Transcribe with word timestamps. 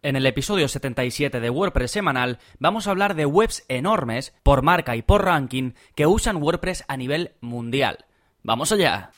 En 0.00 0.14
el 0.14 0.26
episodio 0.26 0.68
77 0.68 1.40
de 1.40 1.50
WordPress 1.50 1.90
semanal 1.90 2.38
vamos 2.60 2.86
a 2.86 2.92
hablar 2.92 3.16
de 3.16 3.26
webs 3.26 3.64
enormes, 3.66 4.32
por 4.44 4.62
marca 4.62 4.94
y 4.94 5.02
por 5.02 5.24
ranking, 5.24 5.72
que 5.96 6.06
usan 6.06 6.40
WordPress 6.40 6.84
a 6.86 6.96
nivel 6.96 7.32
mundial. 7.40 8.04
¡Vamos 8.44 8.70
allá! 8.70 9.10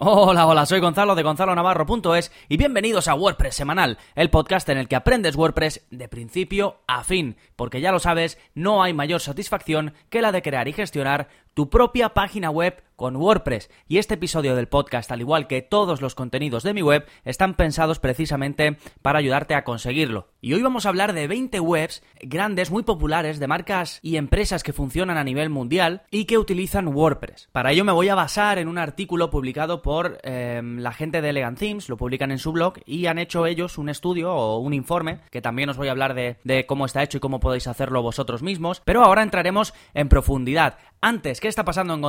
Hola, 0.00 0.46
hola, 0.46 0.64
soy 0.64 0.78
Gonzalo 0.78 1.16
de 1.16 1.24
gonzalonavarro.es 1.24 2.30
y 2.48 2.56
bienvenidos 2.56 3.08
a 3.08 3.16
WordPress 3.16 3.56
Semanal, 3.56 3.98
el 4.14 4.30
podcast 4.30 4.68
en 4.68 4.78
el 4.78 4.86
que 4.86 4.94
aprendes 4.94 5.34
WordPress 5.34 5.88
de 5.90 6.06
principio 6.06 6.76
a 6.86 7.02
fin, 7.02 7.36
porque 7.56 7.80
ya 7.80 7.90
lo 7.90 7.98
sabes, 7.98 8.38
no 8.54 8.84
hay 8.84 8.92
mayor 8.94 9.20
satisfacción 9.20 9.94
que 10.08 10.22
la 10.22 10.30
de 10.30 10.40
crear 10.40 10.68
y 10.68 10.72
gestionar 10.72 11.26
tu 11.52 11.68
propia 11.68 12.10
página 12.10 12.48
web 12.48 12.80
con 12.98 13.14
WordPress. 13.14 13.70
Y 13.86 13.98
este 13.98 14.14
episodio 14.14 14.56
del 14.56 14.66
podcast, 14.66 15.12
al 15.12 15.20
igual 15.20 15.46
que 15.46 15.62
todos 15.62 16.02
los 16.02 16.16
contenidos 16.16 16.64
de 16.64 16.74
mi 16.74 16.82
web, 16.82 17.06
están 17.24 17.54
pensados 17.54 18.00
precisamente 18.00 18.76
para 19.02 19.20
ayudarte 19.20 19.54
a 19.54 19.62
conseguirlo. 19.62 20.30
Y 20.40 20.52
hoy 20.52 20.62
vamos 20.62 20.84
a 20.84 20.88
hablar 20.88 21.12
de 21.12 21.28
20 21.28 21.60
webs 21.60 22.02
grandes, 22.20 22.72
muy 22.72 22.82
populares, 22.82 23.38
de 23.38 23.46
marcas 23.46 24.00
y 24.02 24.16
empresas 24.16 24.64
que 24.64 24.72
funcionan 24.72 25.16
a 25.16 25.22
nivel 25.22 25.48
mundial 25.48 26.02
y 26.10 26.24
que 26.24 26.38
utilizan 26.38 26.88
WordPress. 26.88 27.48
Para 27.52 27.70
ello 27.70 27.84
me 27.84 27.92
voy 27.92 28.08
a 28.08 28.16
basar 28.16 28.58
en 28.58 28.66
un 28.66 28.78
artículo 28.78 29.30
publicado 29.30 29.80
por 29.80 30.18
eh, 30.24 30.60
la 30.64 30.92
gente 30.92 31.22
de 31.22 31.30
Elegant 31.30 31.58
Themes, 31.58 31.88
lo 31.88 31.96
publican 31.96 32.32
en 32.32 32.38
su 32.38 32.50
blog 32.50 32.80
y 32.84 33.06
han 33.06 33.18
hecho 33.18 33.46
ellos 33.46 33.78
un 33.78 33.90
estudio 33.90 34.34
o 34.34 34.58
un 34.58 34.74
informe, 34.74 35.20
que 35.30 35.40
también 35.40 35.68
os 35.68 35.76
voy 35.76 35.86
a 35.86 35.92
hablar 35.92 36.14
de, 36.14 36.66
cómo 36.66 36.84
está 36.84 37.04
hecho 37.04 37.18
y 37.18 37.20
cómo 37.20 37.38
podéis 37.38 37.68
hacerlo 37.68 38.02
vosotros 38.02 38.42
mismos. 38.42 38.82
Pero 38.84 39.04
ahora 39.04 39.22
entraremos 39.22 39.72
en 39.94 40.08
profundidad. 40.08 40.78
Antes, 41.00 41.40
¿qué 41.40 41.46
está 41.46 41.64
pasando 41.64 41.94
en 41.94 42.00